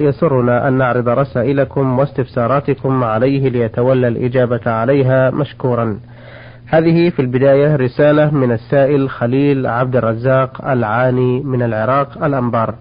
[0.00, 5.98] يسرنا أن نعرض رسائلكم واستفساراتكم عليه ليتولى الإجابة عليها مشكورا.
[6.66, 12.74] هذه في البداية رسالة من السائل خليل عبد الرزاق العاني من العراق الأنبار.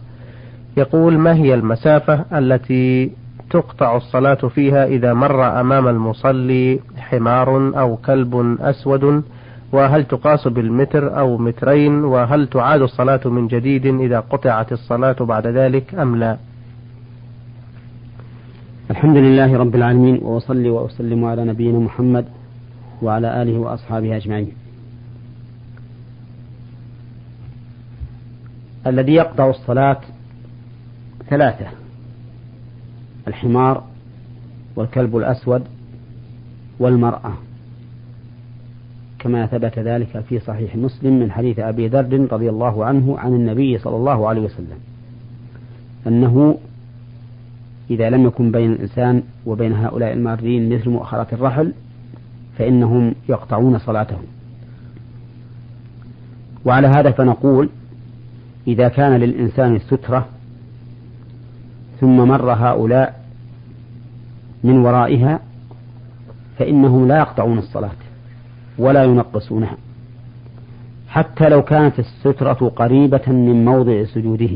[0.77, 3.11] يقول ما هي المسافة التي
[3.49, 9.23] تقطع الصلاة فيها إذا مر أمام المصلي حمار أو كلب أسود
[9.71, 15.95] وهل تقاس بالمتر أو مترين وهل تعاد الصلاة من جديد إذا قطعت الصلاة بعد ذلك
[15.95, 16.37] أم لا؟
[18.91, 22.25] الحمد لله رب العالمين وأصلي وأسلم على نبينا محمد
[23.01, 24.51] وعلى آله وأصحابه أجمعين.
[28.87, 29.99] الذي يقطع الصلاة
[31.29, 31.67] ثلاثة
[33.27, 33.83] الحمار
[34.75, 35.63] والكلب الأسود
[36.79, 37.33] والمرأة.
[39.19, 43.77] كما ثبت ذلك في صحيح مسلم من حديث أبي ذر رضي الله عنه عن النبي
[43.77, 44.79] صلى الله عليه وسلم
[46.07, 46.57] أنه
[47.89, 51.73] إذا لم يكن بين الإنسان وبين هؤلاء المارين مثل مؤخرة الرحل
[52.57, 54.23] فإنهم يقطعون صلاتهم.
[56.65, 57.69] وعلى هذا فنقول
[58.67, 60.27] إذا كان للإنسان سترة
[61.99, 63.25] ثم مر هؤلاء
[64.63, 65.39] من ورائها
[66.57, 67.95] فإنهم لا يقطعون الصلاة
[68.77, 69.77] ولا ينقصونها.
[71.07, 74.49] حتى لو كانت السترة قريبة من موضع سجوده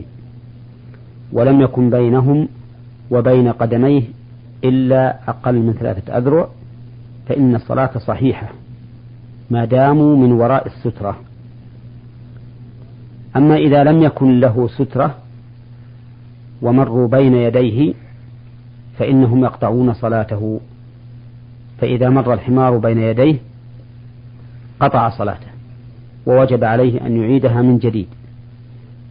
[1.32, 2.48] ولم يكن بينهم
[3.12, 4.04] وبين قدميه
[4.64, 6.48] إلا أقل من ثلاثة أذرع
[7.28, 8.48] فإن الصلاة صحيحة
[9.50, 11.20] ما داموا من وراء السترة.
[13.36, 15.16] أما إذا لم يكن له سترة
[16.62, 17.94] ومروا بين يديه
[18.98, 20.60] فإنهم يقطعون صلاته.
[21.78, 23.38] فإذا مر الحمار بين يديه
[24.80, 25.48] قطع صلاته
[26.26, 28.08] ووجب عليه أن يعيدها من جديد.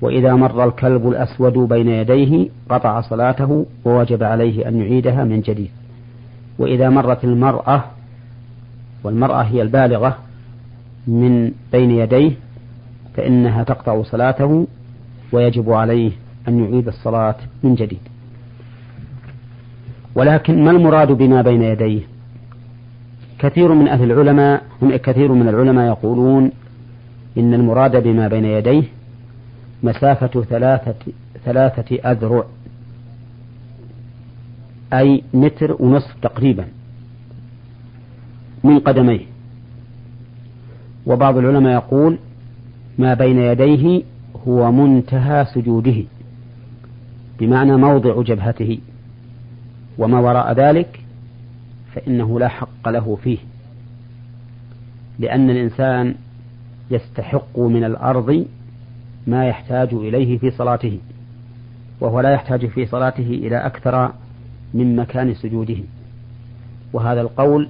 [0.02, 5.70] وإذا مر الكلب الأسود بين يديه قطع صلاته ووجب عليه أن يعيدها من جديد.
[6.58, 7.84] وإذا مرت المرأة
[9.04, 10.16] والمرأة هي البالغة
[11.06, 12.32] من بين يديه
[13.16, 14.66] فإنها تقطع صلاته
[15.32, 16.12] ويجب عليه
[16.48, 18.00] أن يعيد الصلاة من جديد.
[20.14, 22.00] ولكن ما المراد بما بين يديه؟
[23.38, 26.50] كثير من أهل العلماء هم كثير من العلماء يقولون
[27.38, 28.82] إن المراد بما بين يديه
[29.82, 31.12] مسافة ثلاثة
[31.44, 32.44] ثلاثة أذرع
[34.92, 36.64] أي متر ونصف تقريبا
[38.64, 39.20] من قدميه.
[41.06, 42.18] وبعض العلماء يقول
[42.98, 44.02] ما بين يديه
[44.46, 46.04] هو منتهى سجوده
[47.38, 48.78] بمعنى موضع جبهته.
[49.98, 51.00] وما وراء ذلك
[51.94, 53.38] فإنه لا حق له فيه
[55.18, 56.14] لأن الإنسان
[56.90, 58.46] يستحق من الأرض
[59.26, 60.98] ما يحتاج إليه في صلاته
[62.00, 64.12] وهو لا يحتاج في صلاته إلى أكثر
[64.74, 65.76] من مكان سجوده.
[66.92, 67.68] وهذا القول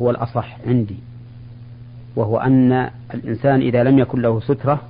[0.00, 0.96] هو الأصح عندي
[2.16, 4.82] وهو أن الإنسان إذا لم يكن له سترة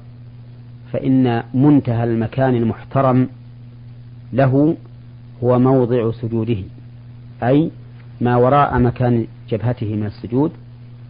[0.93, 3.29] فإن منتهى المكان المحترم
[4.33, 4.77] له
[5.45, 6.59] هو موضع سجوده
[7.43, 7.71] أي
[8.21, 10.53] ما وراء مكان جبهته من السجود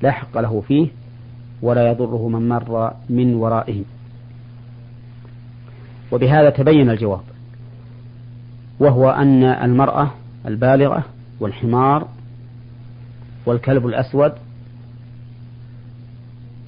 [0.02, 0.88] لا حق له فيه
[1.62, 3.82] ولا يضره من مر من ورائه.
[6.12, 7.22] وبهذا تبين الجواب
[8.80, 10.10] وهو أن المرأة
[10.46, 11.04] البالغة
[11.40, 12.08] والحمار
[13.46, 14.32] والكلب الأسود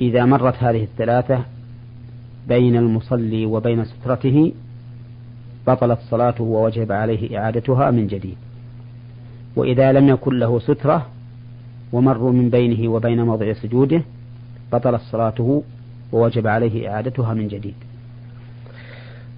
[0.01, 1.45] إذا مرت هذه الثلاثة
[2.49, 4.53] بين المصلي وبين سترته
[5.67, 8.37] بطلت صلاته ووجب عليه إعادتها من جديد.
[9.57, 11.07] وإذا لم يكن له سترة
[11.93, 14.03] ومروا من بينه وبين موضع سجوده
[14.73, 15.63] بطلت صلاته
[16.13, 17.88] ووجب عليه إعادتها من جديد.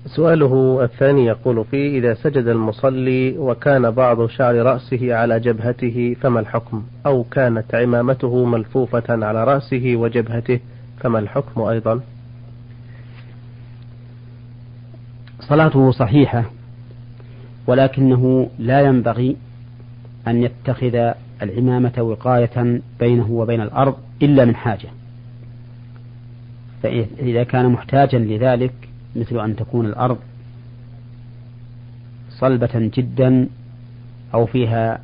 [0.06, 6.82] سؤاله الثاني يقول فيه إذا سجد المصلي وكان بعض شعر رأسه على جبهته فما الحكم؟
[7.06, 10.60] أو كانت عمامته ملفوفة على رأسه وجبهته
[11.00, 12.00] فما الحكم أيضا؟
[15.40, 16.44] صلاته صحيحة
[17.66, 19.36] ولكنه لا ينبغي
[20.28, 24.88] أن يتخذ العمامة وقاية بينه وبين الأرض إلا من حاجة.
[26.82, 30.18] فإذا كان محتاجا لذلك مثل أن تكون الأرض
[32.30, 33.48] صلبة جدا
[34.34, 35.00] أو فيها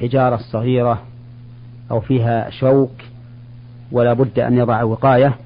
[0.00, 1.02] حجارة صغيرة
[1.90, 2.92] أو فيها شوك
[3.92, 5.36] ولا بد أن يضع وقاية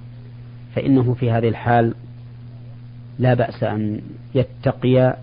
[0.74, 1.94] فإنه في هذه الحال
[3.18, 4.00] لا بأس أن
[4.34, 5.16] يتقي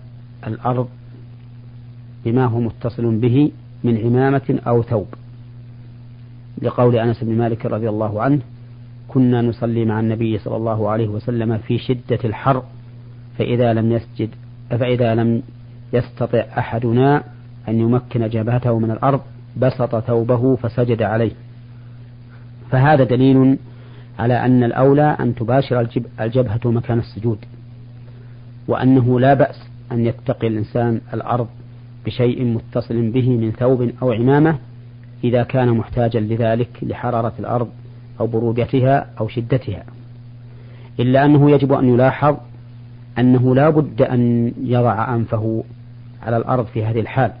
[0.46, 0.88] الأرض
[2.24, 3.52] بما هو متصل به
[3.84, 5.06] من عمامة أو ثوب.
[6.62, 8.40] لقول أنس بن مالك رضي الله عنه
[9.08, 12.62] كنا نصلي مع النبي صلى الله عليه وسلم في شدة الحر
[13.38, 14.30] فإذا لم يسجد
[14.70, 15.42] فإذا لم
[15.92, 17.24] يستطع أحدنا
[17.68, 19.20] أن يمكن جبهته من الأرض
[19.56, 21.32] بسط ثوبه فسجد عليه.
[22.70, 23.58] فهذا دليل
[24.18, 25.88] على أن الأولى أن تباشر
[26.20, 27.38] الجبهة مكان السجود
[28.68, 31.48] وأنه لا بأس أن يتقي الإنسان الأرض
[32.06, 34.58] بشيء متصل به من ثوب أو عمامة
[35.24, 37.68] إذا كان محتاجا لذلك لحرارة الأرض.
[38.20, 39.84] أو برودتها أو شدتها.
[41.00, 42.36] إلا أنه يجب أن يلاحظ
[43.18, 45.64] أنه لا بد أن يضع أنفه
[46.22, 47.32] على الأرض في هذه الحال.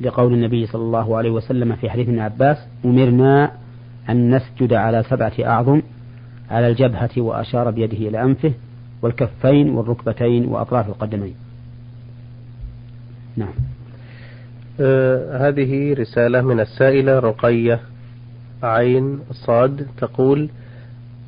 [0.00, 3.50] لقول النبي صلى الله عليه وسلم في حديث ابن عباس أمرنا
[4.10, 5.82] أن نسجد على سبعة أعظم
[6.50, 8.52] على الجبهة وأشار بيده إلى أنفه
[9.02, 11.34] والكفين والركبتين وأطراف القدمين.
[13.36, 13.52] نعم.
[14.80, 17.80] آه هذه رسالة من السائلة رقية.
[18.62, 20.48] عين صاد تقول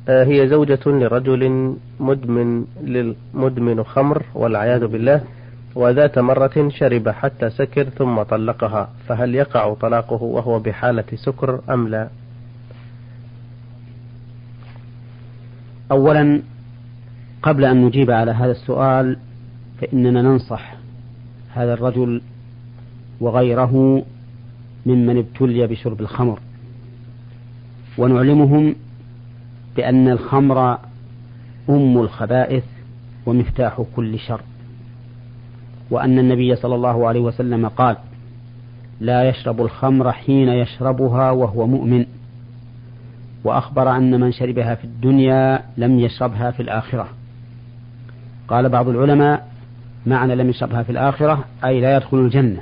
[0.09, 2.65] آه هي زوجة لرجل مدمن
[3.33, 5.21] مدمن خمر والعياذ بالله
[5.75, 12.09] وذات مرة شرب حتى سكر ثم طلقها فهل يقع طلاقه وهو بحالة سكر أم لا؟
[15.91, 16.41] أولا
[17.43, 19.17] قبل أن نجيب على هذا السؤال
[19.81, 20.75] فإننا ننصح
[21.53, 22.21] هذا الرجل
[23.21, 24.03] وغيره
[24.85, 26.39] ممن ابتلي بشرب الخمر.
[27.97, 28.75] ونعلمهم
[29.75, 30.77] بأن الخمر
[31.69, 32.63] أم الخبائث
[33.25, 34.41] ومفتاح كل شر
[35.91, 37.97] وأن النبي صلى الله عليه وسلم قال
[38.99, 42.05] لا يشرب الخمر حين يشربها وهو مؤمن
[43.43, 47.07] وأخبر أن من شربها في الدنيا لم يشربها في الآخرة.
[48.47, 49.47] قال بعض العلماء
[50.05, 52.61] معنى لم يشربها في الآخرة أي لا يدخل الجنة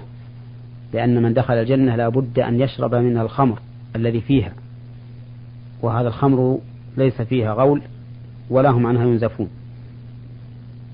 [0.93, 3.59] لأن من دخل الجنة لا بد أن يشرب منها الخمر
[3.95, 4.51] الذي فيها.
[5.81, 6.59] وهذا الخمر
[6.97, 7.81] ليس فيها غول
[8.49, 9.49] ولا هم عنها ينزفون.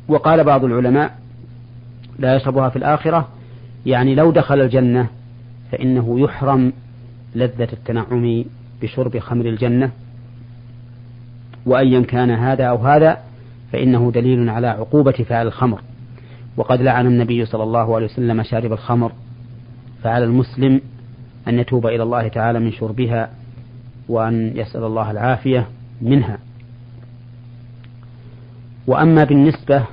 [0.08, 1.20] وقال بعض العلماء
[2.20, 3.28] لا يشربها في الآخرة
[3.86, 5.08] يعني لو دخل الجنة
[5.72, 6.74] فإنه يحرم
[7.36, 8.44] لذة التنعم
[8.82, 9.92] بشرب خمر الجنة.
[11.66, 13.18] وأيا كان هذا أو هذا
[13.72, 15.82] فإنه دليل على عقوبة فعل الخمر.
[16.58, 19.12] وقد لعن النبي صلى الله عليه وسلم شارب الخمر
[20.04, 20.82] فعلى المسلم
[21.48, 23.30] أن يتوب إلى الله تعالى من شربها
[24.10, 25.68] وأن يسأل الله العافية
[26.02, 26.38] منها.
[28.88, 29.84] وأما بالنسبة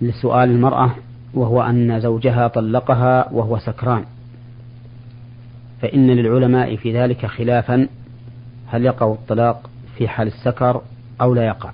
[0.00, 0.94] لسؤال المرأة
[1.34, 4.04] وهو أن زوجها طلقها وهو سكران
[5.82, 7.88] فإن للعلماء في ذلك خلافا
[8.66, 10.82] هل يقع الطلاق في حال السكر
[11.20, 11.70] أو لا يقع؟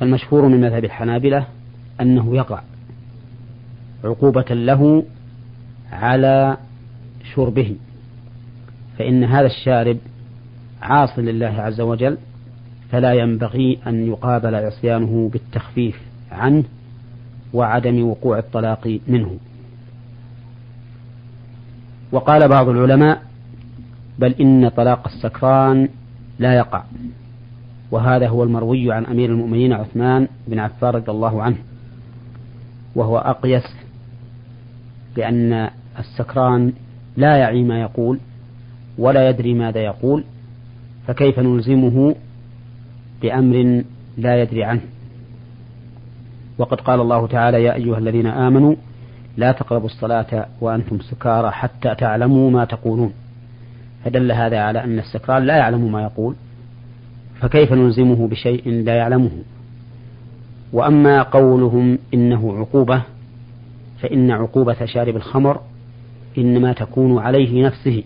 [0.00, 1.46] فالمشهور من مذهب الحنابلة
[2.00, 2.60] أنه يقع
[4.04, 5.04] عقوبة له
[5.92, 6.56] على
[7.34, 7.76] شربه.
[8.98, 9.98] فإن هذا الشارب
[10.82, 12.18] عاص لله عز وجل
[12.90, 16.00] فلا ينبغي أن يقابل عصيانه بالتخفيف
[16.32, 16.64] عنه
[17.52, 19.36] وعدم وقوع الطلاق منه.
[22.12, 23.22] وقال بعض العلماء
[24.18, 25.88] بل إن طلاق السكران
[26.38, 26.82] لا يقع.
[27.90, 31.56] وهذا هو المروي عن أمير المؤمنين عثمان بن عفان رضي الله عنه.
[32.94, 33.76] وهو أقيس
[35.16, 36.72] بأن السكران
[37.16, 38.18] لا يعي ما يقول
[38.98, 40.24] ولا يدري ماذا يقول
[41.06, 42.14] فكيف نلزمه
[43.22, 43.84] بأمر
[44.18, 44.80] لا يدري عنه؟
[46.58, 48.74] وقد قال الله تعالى يا أيها الذين آمنوا
[49.36, 53.12] لا تقربوا الصلاة وأنتم سكارى حتى تعلموا ما تقولون.
[54.04, 56.34] فدل هذا على أن السكران لا يعلم ما يقول
[57.40, 59.30] فكيف نلزمه بشيء لا يعلمه؟
[60.72, 63.02] وأما قولهم إنه عقوبة
[64.00, 65.60] فإن عقوبة شارب الخمر
[66.38, 68.02] إنما تكون عليه نفسه.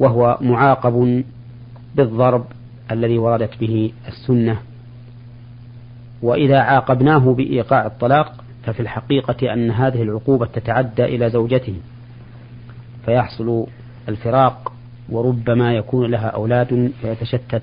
[0.00, 1.24] وهو معاقب
[1.94, 2.44] بالضرب
[2.90, 4.58] الذي وردت به السنة.
[6.22, 11.74] وإذا عاقبناه بإيقاع الطلاق ففي الحقيقة أن هذه العقوبة تتعدى إلى زوجته
[13.04, 13.66] فيحصل
[14.08, 14.72] الفراق
[15.08, 17.62] وربما يكون لها أولاد فيتشتت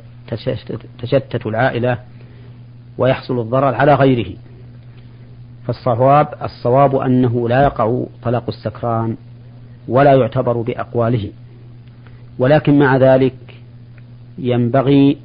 [1.00, 1.98] تشتت العائلة
[2.98, 4.34] ويحصل الضرر على غيره.
[5.68, 9.18] فالصواب الصواب أنه لا يقع طلاق السكران
[9.88, 11.32] ولا يعتبر بأقواله.
[12.40, 13.36] ولكن مع ذلك
[14.38, 15.18] ينبغي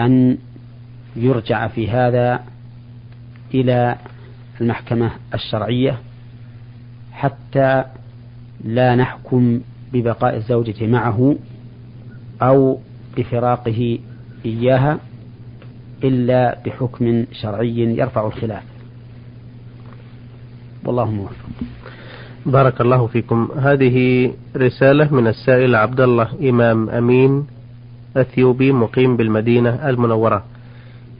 [0.00, 0.38] أن
[1.16, 2.44] يرجع في هذا
[3.54, 3.96] إلى
[4.60, 5.98] المحكمة الشرعية
[7.12, 7.84] حتى
[8.64, 9.60] لا نحكم
[9.92, 11.36] ببقاء الزوجة معه
[12.42, 12.80] أو
[13.16, 13.98] بفراقه
[14.44, 14.98] إياها
[16.04, 18.62] إلا بحكم شرعي يرفع الخلاف.
[20.84, 21.48] والله موفق.
[22.46, 23.48] بارك الله فيكم.
[23.56, 27.46] هذه رسالة من السائل عبد الله إمام أمين
[28.16, 30.44] أثيوبي مقيم بالمدينة المنورة.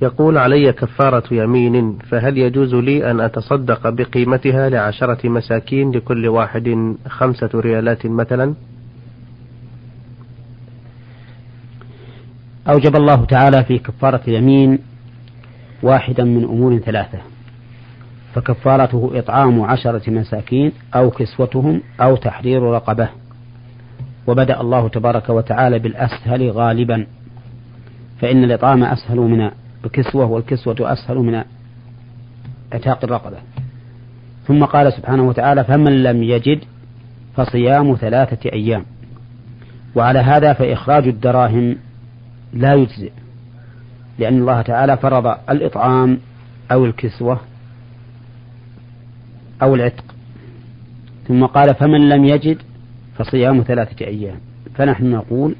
[0.03, 7.51] يقول علي كفارة يمين فهل يجوز لي أن أتصدق بقيمتها لعشرة مساكين لكل واحد خمسة
[7.55, 8.55] ريالات مثلا؟
[12.69, 14.79] أوجب الله تعالى في كفارة اليمين
[15.83, 17.30] واحدا من أمور ثلاثة.
[18.35, 23.09] فكفارته إطعام عشرة مساكين أو كسوتهم أو تحرير رقبة.
[24.27, 27.07] وبدأ الله تبارك وتعالى بالأسهل غالبا.
[28.21, 29.51] فإن الإطعام أسهل من
[29.85, 31.43] الكسوة والكسوة أسهل من
[32.73, 33.37] إعتاق الرقبة.
[34.47, 36.61] ثم قال سبحانه وتعالى فمن لم يجد
[37.37, 38.85] فصيام ثلاثة أيام.
[39.95, 41.77] وعلى هذا فإخراج الدراهم
[42.53, 43.13] لا يجزئ
[44.19, 46.19] لأن الله تعالى فرض الإطعام
[46.73, 47.41] أو الكسوة
[49.63, 50.05] أو العتق.
[51.29, 52.59] ثم قال فمن لم يجد
[53.19, 54.37] فصيام ثلاثة أيام.
[54.75, 55.55] فنحن نقول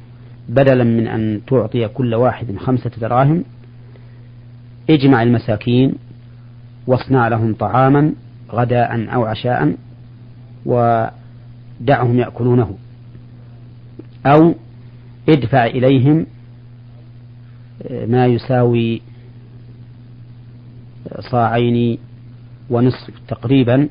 [0.49, 3.43] بدلا من أن تعطي كل واحد خمسة دراهم
[4.89, 5.93] اجمع المساكين
[6.87, 8.13] واصنع لهم طعاما
[8.51, 9.75] غداء أو عشاء
[10.65, 12.77] ودعهم يأكلونه.
[14.25, 14.55] أو
[15.29, 16.25] ادفع إليهم
[18.07, 19.01] ما يساوي
[21.19, 21.97] صاعين
[22.71, 23.87] ونصف تقريبا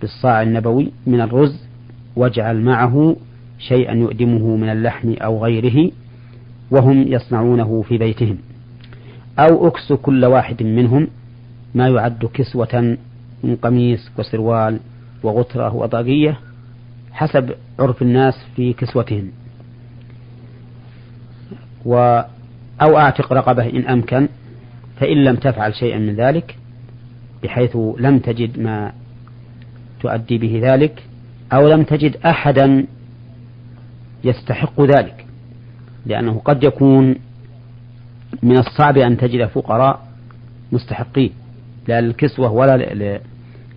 [0.00, 1.64] بالصاع النبوي من الرز
[2.16, 3.16] واجعل معه
[3.58, 5.90] شيئا يؤدمه من اللحم أو غيره
[6.70, 8.38] وهم يصنعونه في بيتهم.
[9.38, 11.08] أو أكس كل واحد منهم
[11.74, 12.96] ما يعد كسوة
[13.44, 14.80] من قميص وسروال
[15.22, 16.38] وغترة وطاقية
[17.12, 19.30] حسب عرف الناس في كسوتهم.
[21.84, 22.20] و
[22.82, 24.28] أو أعتق رقبة إن أمكن
[24.96, 26.56] فإن لم تفعل شيئا من ذلك
[27.42, 28.92] بحيث لم تجد ما
[30.00, 31.02] تؤدي به ذلك
[31.52, 32.86] أو لم تجد أحدا
[34.24, 35.26] يستحق ذلك
[36.06, 37.14] لأنه قد يكون
[38.42, 40.00] من الصعب أن تجد فقراء
[40.72, 41.30] مستحقين
[41.88, 42.76] لا للكسوة ولا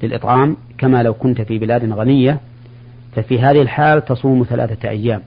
[0.03, 2.39] للإطعام كما لو كنت في بلاد غنية
[3.15, 5.21] ففي هذه الحال تصوم ثلاثة أيام.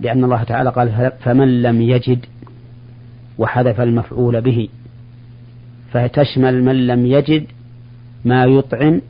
[0.00, 2.26] لأن الله تعالى قال فمن لم يجد
[3.38, 4.68] وحذف المفعول به
[5.96, 7.46] فتشمل من لم يجد
[8.24, 9.00] ما يطعم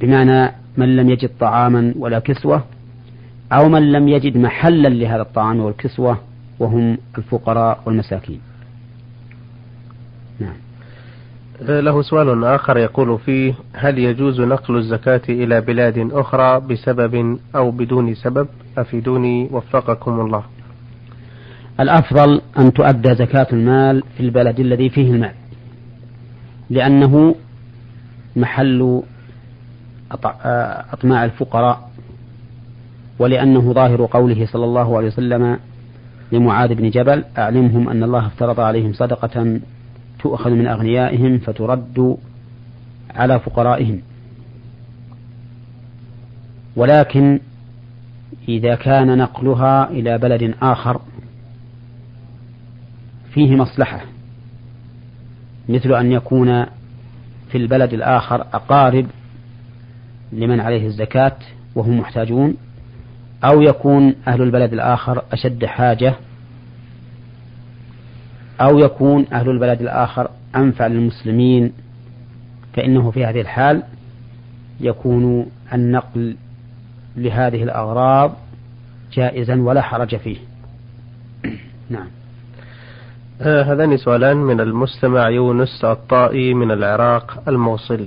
[0.00, 2.64] بمعنى من لم يجد طعاما ولا كسوة
[3.52, 6.18] أو من لم يجد محلا لهذا الطعام والكسوة
[6.58, 8.40] وهم الفقراء والمساكين.
[10.40, 10.56] نعم.
[11.60, 18.14] له سؤال آخر يقول فيه هل يجوز نقل الزكاة إلى بلاد أخرى بسبب أو بدون
[18.14, 20.44] سبب؟ أفيدوني وفقكم الله.
[21.80, 25.32] الأفضل أن تؤدى زكاة المال في البلد الذي فيه المال
[26.70, 27.34] لأنه
[28.36, 29.02] محل
[30.92, 31.90] أطماع الفقراء
[33.18, 35.58] ولأنه ظاهر قوله صلى الله عليه وسلم
[36.32, 39.60] لمعاذ بن جبل أعلمهم أن الله افترض عليهم صدقة
[40.22, 42.16] تؤخذ من أغنيائهم فترد
[43.14, 44.00] على فقرائهم.
[46.76, 47.40] ولكن
[48.48, 51.00] إذا كان نقلها إلى بلد آخر
[53.34, 54.00] فيه مصلحة
[55.68, 56.64] مثل أن يكون
[57.50, 59.06] في البلد الآخر أقارب
[60.32, 61.36] لمن عليه الزكاة
[61.74, 62.56] وهم محتاجون
[63.44, 66.14] أو يكون أهل البلد الآخر أشد حاجة
[68.60, 71.72] أو يكون أهل البلد الآخر أنفع للمسلمين
[72.74, 73.82] فإنه في هذه الحال
[74.80, 76.36] يكون النقل
[77.16, 78.34] لهذه الأغراض
[79.12, 80.36] جائزا ولا حرج فيه.
[81.90, 82.06] نعم.
[83.40, 88.06] هذان سؤالان من المستمع يونس الطائي من العراق الموصل.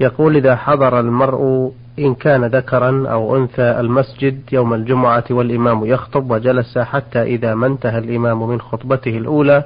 [0.00, 6.78] يقول إذا حضر المرء إن كان ذكرا أو أنثى المسجد يوم الجمعة والإمام يخطب وجلس
[6.78, 9.64] حتى إذا ما انتهى الإمام من خطبته الأولى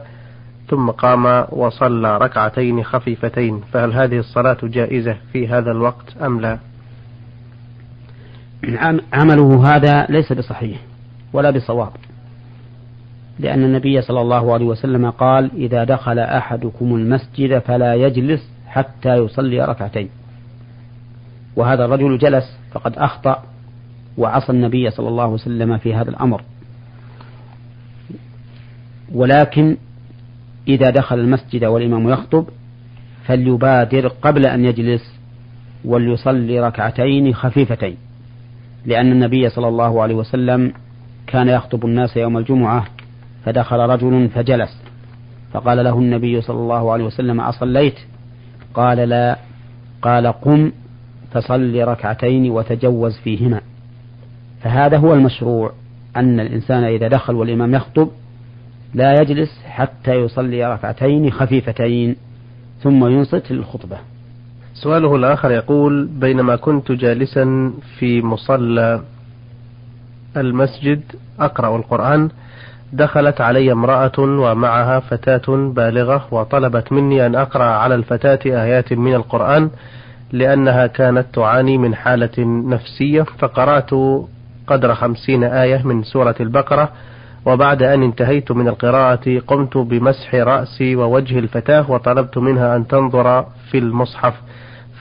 [0.69, 6.59] ثم قام وصلى ركعتين خفيفتين فهل هذه الصلاة جائزة في هذا الوقت أم لا؟
[9.13, 10.79] عمله هذا ليس بصحيح
[11.33, 11.93] ولا بصواب.
[13.39, 19.65] لأن النبي صلى الله عليه وسلم قال إذا دخل أحدكم المسجد فلا يجلس حتى يصلي
[19.65, 20.09] ركعتين.
[21.57, 23.43] وهذا الرجل جلس فقد أخطأ
[24.19, 26.43] وعصى النبي صلى الله عليه وسلم في هذا الأمر.
[29.13, 29.77] ولكن
[30.69, 32.47] إذا دخل المسجد والإمام يخطب
[33.25, 35.15] فليبادر قبل أن يجلس
[35.85, 37.97] وليصلي ركعتين خفيفتين.
[38.87, 40.73] لأن النبي صلى الله عليه وسلم
[41.27, 42.87] كان يخطب الناس يوم الجمعة
[43.47, 44.83] فدخل رجل فجلس.
[45.53, 47.95] فقال له النبي صلى الله عليه وسلم أصليت؟
[48.75, 49.37] قال لا.
[50.03, 50.73] قال قم
[51.31, 53.61] فصل ركعتين وتجوز فيهما.
[54.63, 55.73] فهذا هو المشروع
[56.17, 58.09] أن الإنسان إذا دخل والإمام يخطب
[58.95, 62.17] لا يجلس حتى يصلي ركعتين خفيفتين
[62.83, 63.99] ثم ينصت للخطبة.
[64.75, 69.03] سؤاله الآخر يقول بينما كنت جالسا في مصلى
[70.37, 71.03] المسجد
[71.41, 72.31] أقرأ القرآن
[72.93, 79.71] دخلت علي امرأة ومعها فتاة بالغة وطلبت مني أن أقرأ على الفتاة آيات من القرآن
[80.33, 83.91] لأنها كانت تعاني من حالة نفسية فقرأت
[84.67, 86.89] قدر خمسين آية من سورة البقرة
[87.47, 93.79] وبعد أن انتهيت من القراءة قمت بمسح رأسي ووجه الفتاة وطلبت منها أن تنظر في
[93.79, 94.35] المصحف.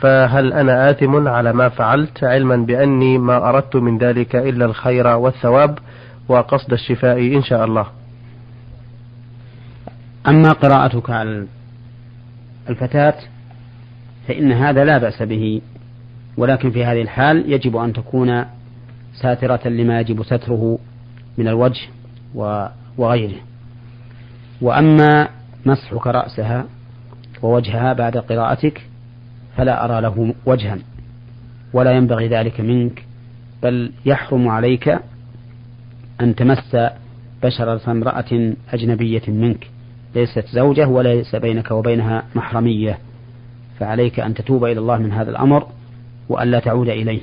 [0.01, 5.79] فهل أنا آثم على ما فعلت علما بأني ما أردت من ذلك إلا الخير والثواب؟
[6.27, 7.87] وقصد الشفاء إن شاء الله.
[10.27, 11.45] أما قراءتك على
[12.69, 13.15] الفتاة
[14.27, 15.61] فإن هذا لا بأس به
[16.37, 18.45] ولكن في هذه الحال يجب أن تكون
[19.21, 20.79] ساترة لما يجب ستره
[21.37, 21.81] من الوجه
[22.97, 23.41] وغيره.
[24.61, 25.29] وأما
[25.65, 26.65] مسحك رأسها
[27.41, 28.81] ووجهها بعد قراءتك
[29.57, 30.77] فلا أرى له وجها
[31.73, 33.05] ولا ينبغي ذلك منك
[33.63, 34.99] بل يحرم عليك
[36.21, 36.77] أن تمس
[37.43, 39.67] بشرة امرأة أجنبية منك.
[40.15, 42.97] ليست زوجة وليس بينك وبينها محرمية.
[43.79, 45.67] فعليك أن تتوب إلى الله من هذا الأمر
[46.29, 47.21] وألا تعود إليه.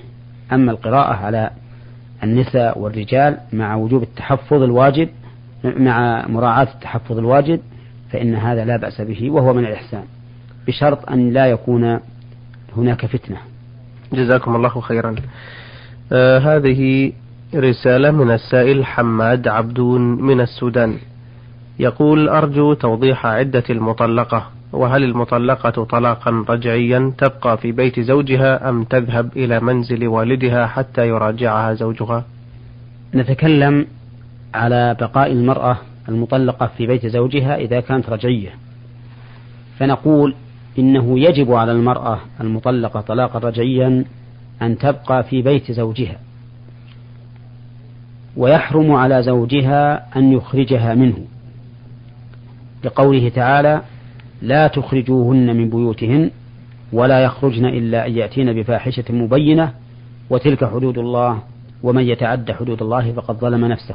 [0.52, 1.50] أما القراءة على
[2.22, 5.08] النساء والرجال مع وجوب التحفظ الواجب
[5.64, 7.60] مع مراعاة التحفظ الواجب
[8.10, 10.04] فإن هذا لا بأس به وهو من الإحسان.
[10.66, 12.00] بشرط أن لا يكون
[12.76, 13.36] هناك فتنة.
[14.12, 15.14] جزاكم الله خيرا.
[16.12, 17.12] آه هذه
[17.54, 20.96] رسالة من السائل حماد عبدون من السودان.
[21.78, 29.36] يقول أرجو توضيح عدة المطلقة وهل المطلقة طلاقا رجعيا تبقى في بيت زوجها أم تذهب
[29.36, 32.24] إلى منزل والدها حتى يراجعها زوجها؟
[33.14, 33.86] نتكلم
[34.54, 35.78] على بقاء المرأة
[36.08, 38.50] المطلقة في بيت زوجها إذا كانت رجعية.
[39.78, 40.34] فنقول
[40.78, 44.04] إنه يجب على المرأة المطلقة طلاقا رجعيا
[44.62, 46.16] أن تبقى في بيت زوجها.
[48.36, 51.18] ويحرم على زوجها أن يخرجها منه.
[52.84, 53.82] لقوله تعالى
[54.42, 56.30] لا تخرجوهن من بيوتهن
[56.92, 59.72] ولا يخرجن إلا أن يأتين بفاحشة مبينة
[60.30, 61.42] وتلك حدود الله
[61.82, 63.94] ومن يتعد حدود الله فقد ظلم نفسه.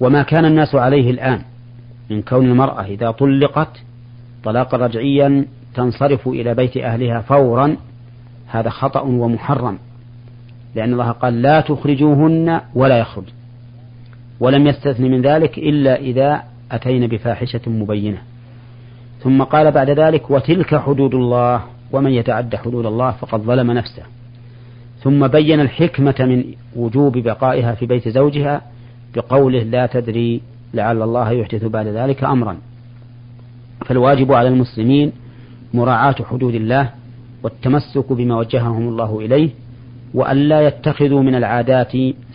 [0.00, 1.42] وما كان الناس عليه الآن
[2.10, 3.82] من كون المرأة إذا طلقت
[4.44, 7.76] طلاقا رجعيا تنصرف إلى بيت أهلها فورا
[8.46, 9.78] هذا خطأ ومحرم.
[10.74, 13.24] لأن الله قال لا تخرجوهن ولا يخرج.
[14.40, 18.18] ولم يستثن من ذلك إلا إذا أتين بفاحشة مبينة.
[19.20, 24.02] ثم قال بعد ذلك وتلك حدود الله ومن يتعد حدود الله فقد ظلم نفسه.
[25.02, 26.44] ثم بين الحكمة من
[26.76, 28.62] وجوب بقائها في بيت زوجها
[29.14, 30.40] بقوله لا تدري
[30.74, 32.56] لعل الله يحدث بعد ذلك أمرا.
[33.86, 35.12] فالواجب على المسلمين
[35.74, 36.90] مراعاة حدود الله
[37.42, 39.50] والتمسك بما وجههم الله إليه
[40.14, 41.92] وألا يتخذوا من العادات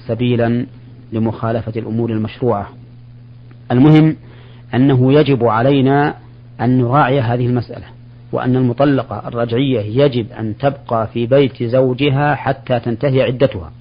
[0.08, 0.66] سبيلا
[1.14, 2.70] لمخالفة الأمور المشروعة.
[3.72, 4.16] المهم
[4.76, 6.16] أنه يجب علينا
[6.62, 7.86] أن نراعي هذه المسألة
[8.32, 13.72] وأن المطلقة الرجعية يجب أن تبقى في بيت زوجها حتى تنتهي عدتها.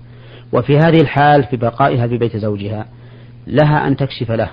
[0.53, 2.87] وفي هذه الحال في بقائها في بيت زوجها
[3.47, 4.51] لها أن تكشف له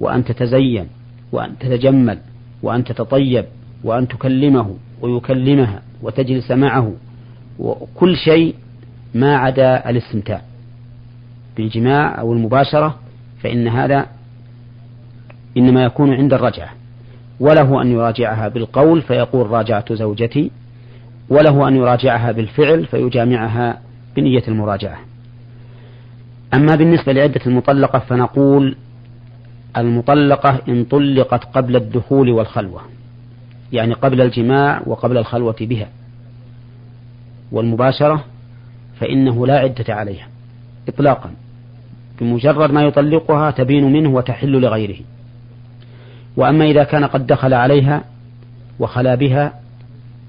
[0.00, 0.86] وأن تتزين
[1.32, 2.18] وأن تتجمل
[2.62, 3.44] وأن تتطيب
[3.84, 6.92] وأن تكلمه ويكلمها وتجلس معه
[7.58, 8.54] وكل شيء
[9.14, 10.42] ما عدا الاستمتاع
[11.56, 12.98] بالجماع أو المباشرة
[13.42, 14.06] فإن هذا
[15.56, 16.70] إنما يكون عند الرجعة.
[17.40, 20.50] وله أن يراجعها بالقول فيقول راجعت زوجتي.
[21.28, 23.80] وله أن يراجعها بالفعل فيجامعها
[24.16, 24.98] بنية المراجعة.
[26.54, 28.76] أما بالنسبة لعدة المطلقة فنقول
[29.76, 32.80] المطلقة إن طلقت قبل الدخول والخلوة
[33.72, 35.88] يعني قبل الجماع وقبل الخلوة بها.
[37.52, 38.24] والمباشرة
[39.02, 40.28] فإنه لا عدة عليها
[40.88, 41.30] إطلاقا.
[42.20, 44.96] بمجرد ما يطلقها تبين منه وتحل لغيره.
[46.36, 48.04] وأما إذا كان قد دخل عليها
[48.78, 49.54] وخلا بها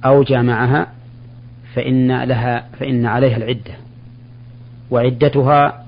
[0.06, 0.88] أو جامعها
[1.76, 3.74] فإن لها فإن عليها العدة.
[4.92, 5.86] وعدتها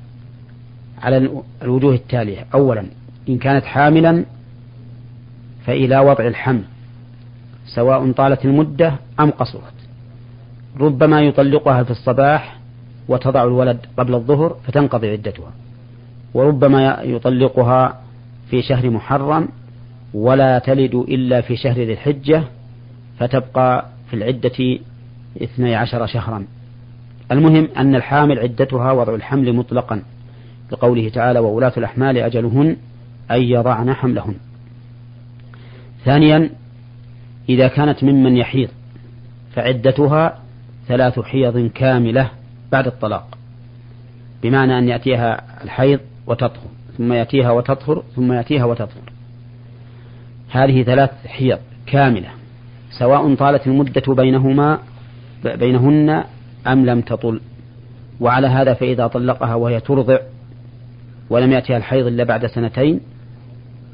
[1.01, 2.45] على الوجوه التالية.
[2.53, 2.85] أولا
[3.29, 4.25] إن كانت حاملا
[5.65, 6.63] فإلى وضع الحمل.
[7.75, 9.73] سواء طالت المدة أم قصرت.
[10.79, 12.64] ربما يطلقها في الصباح
[13.07, 15.51] وتضع الولد قبل الظهر فتنقضي عدتها.
[16.33, 18.01] وربما يطلقها
[18.49, 19.47] في شهر محرم
[20.13, 22.43] ولا تلد إلا في شهر ذي الحجة
[23.19, 24.79] فتبقى في العدة
[25.43, 26.45] اثني عشر شهرا.
[27.31, 30.01] المهم أن الحامل عدتها وضع الحمل مطلقا
[30.71, 32.77] لقوله تعالى وولاة الأحمال أجلهن
[33.31, 34.35] أن يضعن حملهن.
[36.05, 36.49] ثانيا
[37.49, 38.69] إذا كانت ممن يحيض
[39.53, 40.39] فعدتها
[40.87, 42.29] ثلاث حيض كاملة
[42.71, 43.37] بعد الطلاق.
[44.43, 49.11] بمعنى أن يأتيها الحيض وتطهر ثم يأتيها وتطهر ثم يأتيها وتطهر.
[50.51, 52.29] هذه ثلاث حيض كاملة
[52.99, 54.79] سواء طالت المدة بينهما
[55.43, 56.23] بينهن
[56.67, 57.41] أم لم تطل.
[58.19, 60.17] وعلى هذا فإذا طلقها وهي ترضع
[61.29, 62.99] ولم يأتيها الحيض إلا بعد سنتين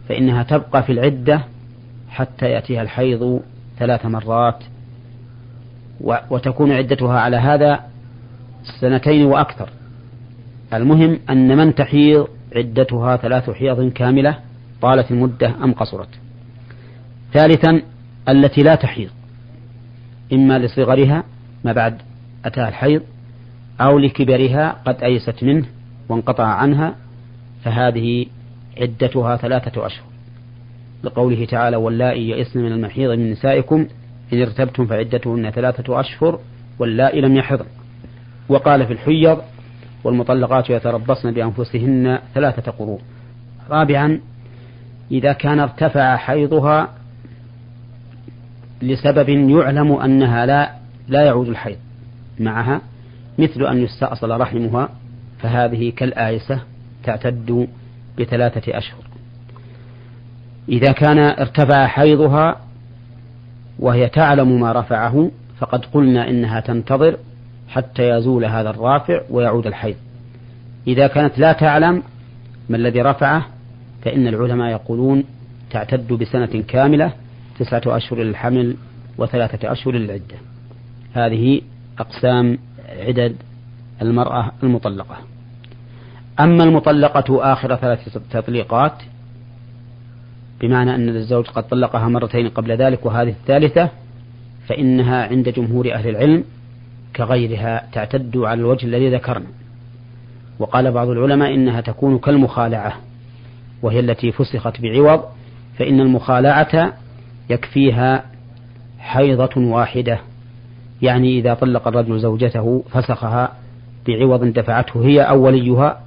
[0.10, 1.42] فإنها تبقى في العدة
[2.10, 3.42] حتى يأتيها الحيض
[3.80, 4.64] ثلاث مرات.
[6.30, 7.91] وتكون عدتها على هذا
[8.64, 9.70] سنتين وأكثر.
[10.74, 14.38] المهم أن من تحيض عدتها ثلاث حيض كاملة
[14.82, 16.10] طالت المدة أم قصرت.
[17.34, 17.82] ثالثا
[18.30, 19.10] التي لا تحيض
[20.34, 21.24] إما لصغرها
[21.64, 22.02] ما بعد
[22.46, 23.02] أتاها الحيض
[23.82, 25.66] أو لكبرها قد أيست منه
[26.10, 26.96] وانقطع عنها
[27.64, 28.26] فهذه
[28.82, 30.06] عدتها ثلاثة أشهر.
[31.04, 33.88] لقوله تعالى واللائي يئسن من المحيض من نسائكم
[34.34, 36.40] إن ارتبتم فعدتهن ثلاثة أشهر
[36.80, 37.66] واللائي لم يحضن.
[38.52, 39.42] وقال في الحيض
[40.04, 43.00] والمطلقات يتربصن بأنفسهن ثلاثة قروء
[43.70, 44.20] رابعا
[45.12, 46.90] إذا كان ارتفع حيضها
[48.82, 50.72] لسبب يعلم أنها لا
[51.08, 51.78] لا يعود الحيض
[52.40, 52.82] معها
[53.40, 54.90] مثل أن يستأصل رحمها
[55.40, 56.60] فهذه كالآيسة
[57.04, 57.68] تعتد
[58.20, 59.04] بثلاثة أشهر.
[60.70, 62.56] إذا كان ارتفع حيضها
[63.80, 67.18] وهي تعلم ما رفعه فقد قلنا إنها تنتظر
[67.72, 69.96] حتى يزول هذا الرافع ويعود الحيض.
[70.88, 72.04] إذا كانت لا تعلم
[72.70, 73.46] ما الذي رفعه
[74.02, 75.24] فإن العلماء يقولون
[75.72, 77.14] تعتد بسنة كاملة
[77.60, 78.76] تسعة أشهر للحمل
[79.18, 80.36] وثلاثة أشهر للعدة.
[81.14, 81.62] هذه
[82.00, 82.58] أقسام
[82.90, 83.36] عدد
[84.02, 85.18] المرأة المطلقة.
[86.40, 88.94] أما المطلقة آخر ثلاث تطليقات
[90.62, 93.90] بمعنى أن الزوج قد طلقها مرتين قبل ذلك وهذه الثالثة
[94.68, 96.44] فإنها عند جمهور أهل العلم
[97.16, 99.48] كغيرها تعتد على الوجه الذي ذكرنا.
[100.60, 102.94] وقال بعض العلماء إنها تكون كالمخالعة
[103.82, 105.24] وهي التي فسخت بعوض
[105.78, 106.94] فإن المخالعة
[107.50, 108.24] يكفيها
[109.00, 110.20] حيضة واحدة.
[111.02, 113.52] يعني إذا طلق الرجل زوجته فسخها
[114.08, 116.02] بعوض دفعته هي أو وليها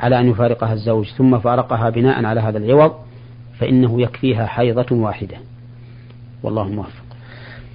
[0.00, 2.94] على أن يفارقها الزوج ثم فارقها بناء على هذا العوض
[3.58, 5.36] فإنه يكفيها حيضة واحدة.
[6.42, 6.99] والله موفق.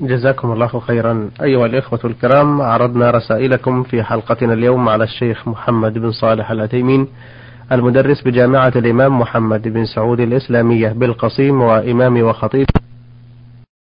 [0.02, 1.30] جزاكم الله خيرا.
[1.42, 7.08] أيها الإخوة الكرام عرضنا رسائلكم في حلقتنا اليوم على الشيخ محمد بن صالح العتيمين
[7.72, 12.68] المدرس بجامعة الإمام محمد بن سعود الإسلامية بالقصيم وإمام وخطيب